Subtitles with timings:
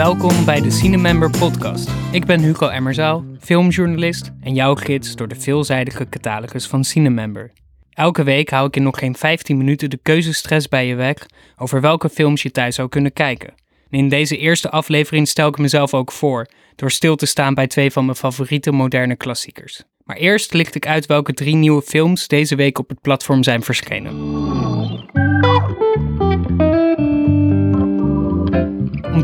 [0.00, 1.90] Welkom bij de Cinemember podcast.
[2.12, 7.52] Ik ben Hugo Emmerzaal, filmjournalist en jouw gids door de veelzijdige catalogus van Cinemember.
[7.90, 11.26] Elke week hou ik in nog geen 15 minuten de keuzestress bij je weg
[11.56, 13.48] over welke films je thuis zou kunnen kijken.
[13.90, 17.66] En in deze eerste aflevering stel ik mezelf ook voor door stil te staan bij
[17.66, 19.82] twee van mijn favoriete moderne klassiekers.
[20.04, 23.62] Maar eerst licht ik uit welke drie nieuwe films deze week op het platform zijn
[23.62, 24.38] verschenen.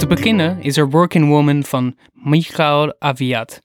[0.08, 3.60] Te beginnen is er Working Woman van Michael Aviat.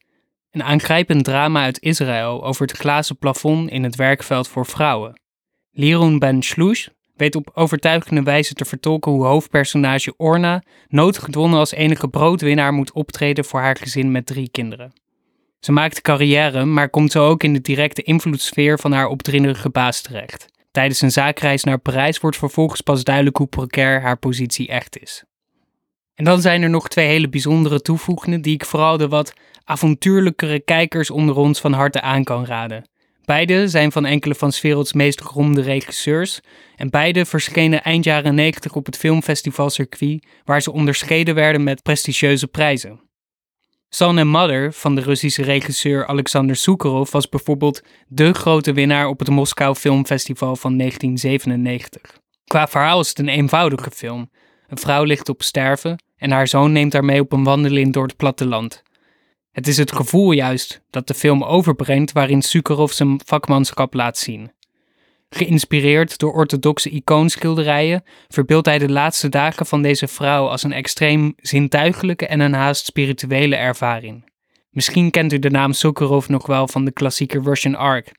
[0.50, 5.20] Een aangrijpend drama uit Israël over het glazen plafond in het werkveld voor vrouwen.
[5.70, 12.08] Liron Ben Shlush weet op overtuigende wijze te vertolken hoe hoofdpersonage Orna noodgedwongen als enige
[12.08, 14.92] broodwinnaar moet optreden voor haar gezin met drie kinderen.
[15.60, 20.00] Ze maakt carrière, maar komt zo ook in de directe invloedssfeer van haar opdringerige baas
[20.00, 20.46] terecht.
[20.70, 25.24] Tijdens een zaakreis naar Parijs wordt vervolgens pas duidelijk hoe precair haar positie echt is.
[26.14, 29.32] En dan zijn er nog twee hele bijzondere toevoegingen die ik vooral de wat
[29.64, 32.90] avontuurlijkere kijkers onder ons van harte aan kan raden.
[33.24, 36.40] Beide zijn van enkele van 's meest geroemde regisseurs
[36.76, 42.46] en beide verschenen eind jaren 90 op het filmfestivalcircuit waar ze onderscheiden werden met prestigieuze
[42.46, 43.00] prijzen.
[43.88, 49.18] Son and Mother van de Russische regisseur Alexander Sukarov was bijvoorbeeld de grote winnaar op
[49.18, 52.20] het Moskou Filmfestival van 1997.
[52.44, 54.30] Qua verhaal is het een eenvoudige film.
[54.72, 58.06] Een vrouw ligt op sterven en haar zoon neemt haar mee op een wandeling door
[58.06, 58.82] het platteland.
[59.50, 64.52] Het is het gevoel juist dat de film overbrengt waarin Sukarov zijn vakmanschap laat zien.
[65.28, 71.32] Geïnspireerd door orthodoxe icoonschilderijen verbeeldt hij de laatste dagen van deze vrouw als een extreem
[71.36, 74.30] zintuigelijke en een haast spirituele ervaring.
[74.70, 78.12] Misschien kent u de naam Sukarov nog wel van de klassieke Russian Ark,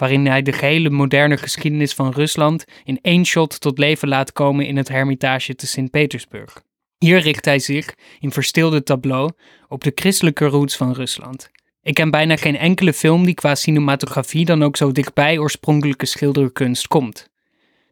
[0.00, 4.66] waarin hij de gehele moderne geschiedenis van Rusland in één shot tot leven laat komen
[4.66, 6.62] in het Hermitage te Sint-Petersburg.
[6.98, 9.30] Hier richt hij zich, in verstilde tableau,
[9.68, 11.50] op de christelijke roots van Rusland.
[11.82, 16.88] Ik ken bijna geen enkele film die qua cinematografie dan ook zo dichtbij oorspronkelijke schilderkunst
[16.88, 17.28] komt.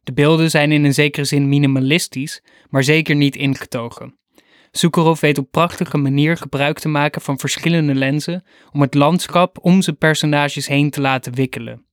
[0.03, 4.19] De beelden zijn in een zekere zin minimalistisch, maar zeker niet ingetogen.
[4.71, 9.83] Sukarov weet op prachtige manier gebruik te maken van verschillende lenzen om het landschap om
[9.83, 11.87] zijn personages heen te laten wikkelen.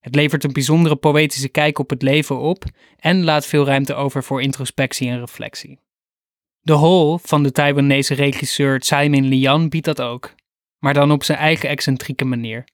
[0.00, 2.64] Het levert een bijzondere poëtische kijk op het leven op
[2.98, 5.80] en laat veel ruimte over voor introspectie en reflectie.
[6.60, 10.34] De Hole van de Taiwanese regisseur Tsai Min Lian biedt dat ook,
[10.78, 12.64] maar dan op zijn eigen excentrieke manier.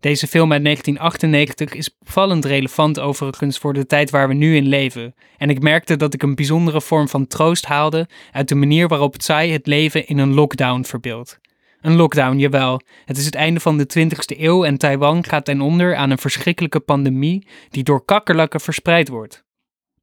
[0.00, 4.66] Deze film uit 1998 is opvallend relevant overigens voor de tijd waar we nu in
[4.66, 5.14] leven.
[5.36, 9.16] En ik merkte dat ik een bijzondere vorm van troost haalde uit de manier waarop
[9.16, 11.40] Tsai het leven in een lockdown verbeeldt.
[11.82, 12.80] Een lockdown, jawel.
[13.04, 16.18] Het is het einde van de 20e eeuw en Taiwan gaat ten onder aan een
[16.18, 19.44] verschrikkelijke pandemie die door kakkerlakken verspreid wordt.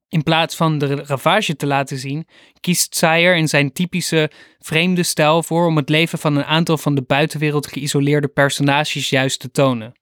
[0.10, 2.28] In plaats van de ravage te laten zien,
[2.60, 6.96] kiest Sayer in zijn typische vreemde stijl voor om het leven van een aantal van
[6.96, 10.00] de buitenwereld geïsoleerde personages juist te tonen.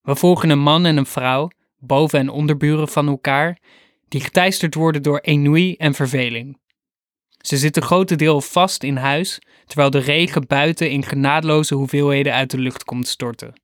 [0.00, 3.58] We volgen een man en een vrouw, boven- en onderburen van elkaar,
[4.08, 6.60] die geteisterd worden door ennui en verveling.
[7.42, 12.58] Ze zitten grotendeel vast in huis, terwijl de regen buiten in genadeloze hoeveelheden uit de
[12.58, 13.60] lucht komt storten.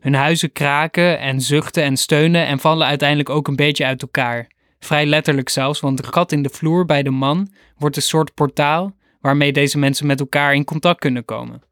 [0.00, 4.50] Hun huizen kraken en zuchten en steunen en vallen uiteindelijk ook een beetje uit elkaar.
[4.78, 8.34] Vrij letterlijk zelfs, want de gat in de vloer bij de man wordt een soort
[8.34, 11.62] portaal waarmee deze mensen met elkaar in contact kunnen komen.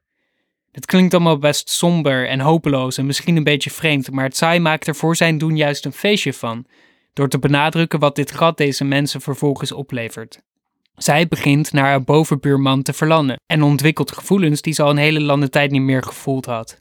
[0.73, 4.87] Het klinkt allemaal best somber en hopeloos en misschien een beetje vreemd, maar Tsai maakt
[4.87, 6.67] er voor zijn doen juist een feestje van,
[7.13, 10.43] door te benadrukken wat dit gat deze mensen vervolgens oplevert.
[10.97, 15.21] Zij begint naar haar bovenbuurman te verlangen en ontwikkelt gevoelens die ze al een hele
[15.21, 16.79] lange tijd niet meer gevoeld had.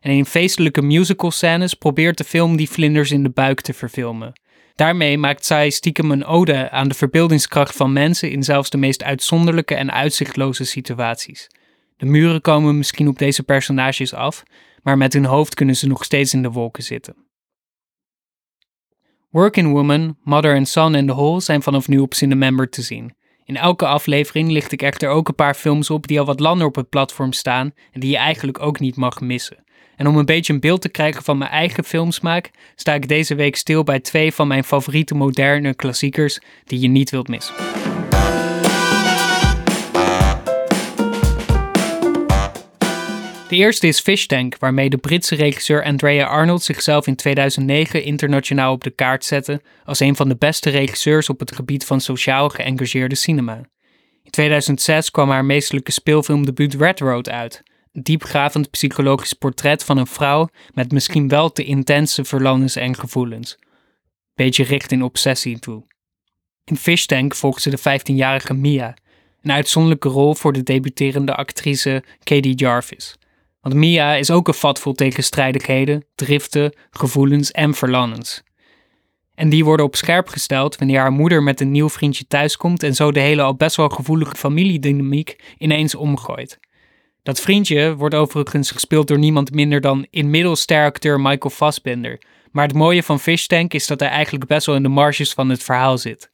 [0.00, 4.32] En in feestelijke musical scènes probeert de film die vlinders in de buik te verfilmen.
[4.74, 9.02] Daarmee maakt zij stiekem een ode aan de verbeeldingskracht van mensen in zelfs de meest
[9.02, 11.46] uitzonderlijke en uitzichtloze situaties.
[11.96, 14.42] De muren komen misschien op deze personages af,
[14.82, 17.16] maar met hun hoofd kunnen ze nog steeds in de wolken zitten.
[19.30, 23.14] Working Woman, Mother and Son en The Hole zijn vanaf nu op Cinemember te zien.
[23.44, 26.66] In elke aflevering licht ik echter ook een paar films op die al wat langer
[26.66, 29.56] op het platform staan en die je eigenlijk ook niet mag missen.
[29.96, 33.34] En om een beetje een beeld te krijgen van mijn eigen filmsmaak, sta ik deze
[33.34, 37.54] week stil bij twee van mijn favoriete moderne klassiekers die je niet wilt missen.
[43.52, 48.72] De eerste is Fish Tank, waarmee de Britse regisseur Andrea Arnold zichzelf in 2009 internationaal
[48.72, 52.48] op de kaart zette als een van de beste regisseurs op het gebied van sociaal
[52.48, 53.56] geëngageerde cinema.
[54.22, 57.62] In 2006 kwam haar meestelijke speelfilmdebuut Red Road uit,
[57.92, 63.58] een diepgravend psychologisch portret van een vrouw met misschien wel te intense verlangens en gevoelens.
[64.34, 65.86] Beetje richting obsessie toe.
[66.64, 68.94] In Fish Tank volgt ze de 15-jarige Mia,
[69.42, 73.16] Een uitzonderlijke rol voor de debuterende actrice Katie Jarvis.
[73.62, 78.42] Want Mia is ook een vat vol tegenstrijdigheden, driften, gevoelens en verlangens.
[79.34, 82.94] En die worden op scherp gesteld wanneer haar moeder met een nieuw vriendje thuiskomt en
[82.94, 86.58] zo de hele al best wel gevoelige familiedynamiek ineens omgooit.
[87.22, 92.20] Dat vriendje wordt overigens gespeeld door niemand minder dan inmiddels steracteur Michael Fassbender.
[92.50, 95.32] Maar het mooie van Fish Tank is dat hij eigenlijk best wel in de marges
[95.32, 96.30] van het verhaal zit.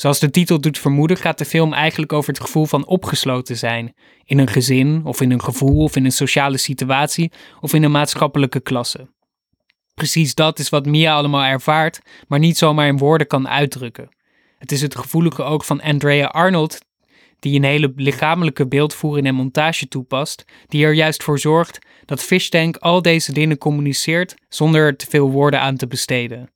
[0.00, 3.94] Zoals de titel doet vermoeden, gaat de film eigenlijk over het gevoel van opgesloten zijn.
[4.24, 7.90] In een gezin, of in een gevoel, of in een sociale situatie, of in een
[7.90, 9.08] maatschappelijke klasse.
[9.94, 14.08] Precies dat is wat Mia allemaal ervaart, maar niet zomaar in woorden kan uitdrukken.
[14.58, 16.78] Het is het gevoelige ook van Andrea Arnold,
[17.38, 22.76] die een hele lichamelijke beeldvoering en montage toepast, die er juist voor zorgt dat Fishtank
[22.76, 26.50] al deze dingen communiceert zonder er te veel woorden aan te besteden.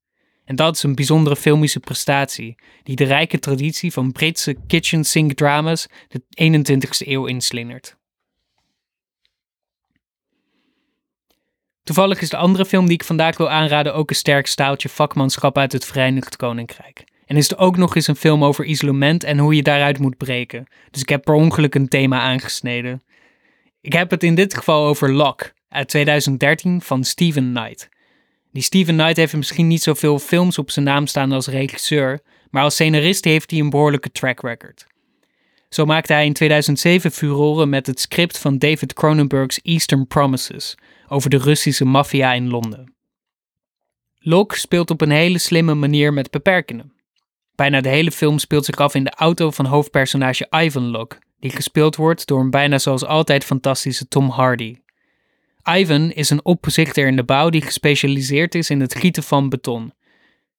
[0.44, 5.32] En dat is een bijzondere filmische prestatie, die de rijke traditie van Britse kitchen sink
[5.32, 7.96] dramas de 21ste eeuw inslingert.
[11.82, 15.58] Toevallig is de andere film die ik vandaag wil aanraden ook een sterk staaltje vakmanschap
[15.58, 17.04] uit het Verenigd Koninkrijk.
[17.26, 20.16] En is er ook nog eens een film over isolement en hoe je daaruit moet
[20.16, 20.66] breken.
[20.90, 23.02] Dus ik heb per ongeluk een thema aangesneden.
[23.80, 27.88] Ik heb het in dit geval over Lock uit 2013 van Steven Knight.
[28.52, 32.20] Die Steven Knight heeft misschien niet zoveel films op zijn naam staan als regisseur,
[32.50, 34.86] maar als scenarist heeft hij een behoorlijke track record.
[35.68, 40.74] Zo maakte hij in 2007 furoren met het script van David Cronenberg's Eastern Promises
[41.08, 42.94] over de Russische maffia in Londen.
[44.18, 46.92] Locke speelt op een hele slimme manier met beperkingen.
[47.54, 51.50] Bijna de hele film speelt zich af in de auto van hoofdpersonage Ivan Locke, die
[51.50, 54.76] gespeeld wordt door een bijna zoals altijd fantastische Tom Hardy.
[55.64, 59.92] Ivan is een opzichter in de bouw die gespecialiseerd is in het gieten van beton.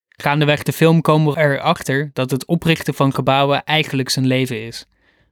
[0.09, 4.85] Gaandeweg de film komen we erachter dat het oprichten van gebouwen eigenlijk zijn leven is.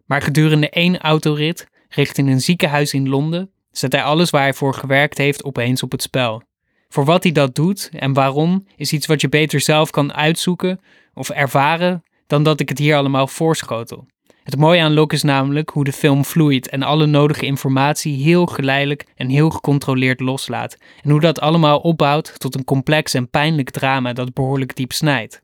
[0.05, 4.73] Maar gedurende één autorit richting een ziekenhuis in Londen zet hij alles waar hij voor
[4.73, 6.43] gewerkt heeft opeens op het spel.
[6.89, 10.79] Voor wat hij dat doet en waarom is iets wat je beter zelf kan uitzoeken
[11.13, 14.07] of ervaren dan dat ik het hier allemaal voorschotel.
[14.51, 18.45] Het mooie aan Locke is namelijk hoe de film vloeit en alle nodige informatie heel
[18.45, 20.77] geleidelijk en heel gecontroleerd loslaat.
[21.03, 25.41] En hoe dat allemaal opbouwt tot een complex en pijnlijk drama dat behoorlijk diep snijdt.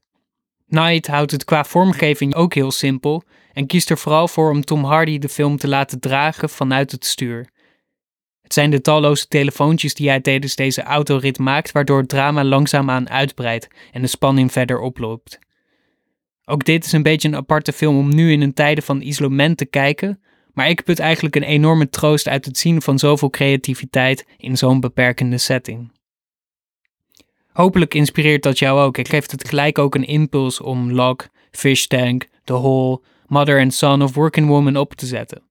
[0.69, 3.23] Knight houdt het qua vormgeving ook heel simpel
[3.53, 7.05] en kiest er vooral voor om Tom Hardy de film te laten dragen vanuit het
[7.05, 7.49] stuur.
[8.41, 13.09] Het zijn de talloze telefoontjes die hij tijdens deze autorit maakt, waardoor het drama langzaamaan
[13.09, 15.39] uitbreidt en de spanning verder oploopt.
[16.49, 19.57] Ook dit is een beetje een aparte film om nu in een tijden van isolement
[19.57, 20.21] te kijken,
[20.53, 24.79] maar ik put eigenlijk een enorme troost uit het zien van zoveel creativiteit in zo'n
[24.79, 25.91] beperkende setting.
[27.51, 28.97] Hopelijk inspireert dat jou ook.
[28.97, 31.15] Ik geef het gelijk ook een impuls om Log,
[31.51, 35.41] Fish Tank, The Hole, Mother and Son of Working Woman op te zetten.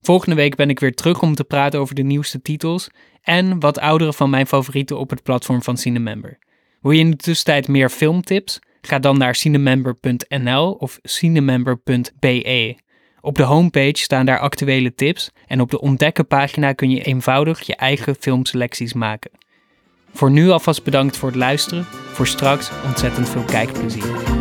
[0.00, 2.88] Volgende week ben ik weer terug om te praten over de nieuwste titels
[3.22, 6.38] en wat oudere van mijn favorieten op het platform van Cinemember.
[6.80, 8.60] Wil je in de tussentijd meer filmtips?
[8.88, 12.76] Ga dan naar cinemember.nl of cinemember.be.
[13.20, 17.60] Op de homepage staan daar actuele tips en op de ontdekken pagina kun je eenvoudig
[17.60, 19.30] je eigen filmselecties maken.
[20.12, 21.84] Voor nu alvast bedankt voor het luisteren.
[22.12, 24.37] Voor straks ontzettend veel kijkplezier.